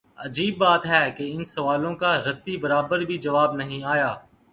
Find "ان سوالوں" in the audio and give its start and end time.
1.31-1.93